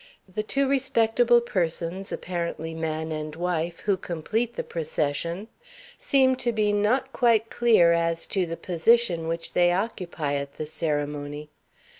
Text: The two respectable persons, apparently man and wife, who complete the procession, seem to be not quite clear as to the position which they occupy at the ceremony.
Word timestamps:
The 0.27 0.41
two 0.41 0.67
respectable 0.67 1.41
persons, 1.41 2.11
apparently 2.11 2.73
man 2.73 3.11
and 3.11 3.35
wife, 3.35 3.81
who 3.81 3.97
complete 3.97 4.55
the 4.55 4.63
procession, 4.63 5.47
seem 5.95 6.35
to 6.37 6.51
be 6.51 6.73
not 6.73 7.13
quite 7.13 7.51
clear 7.51 7.91
as 7.91 8.25
to 8.33 8.47
the 8.47 8.57
position 8.57 9.27
which 9.27 9.53
they 9.53 9.71
occupy 9.71 10.33
at 10.33 10.53
the 10.53 10.65
ceremony. 10.65 11.49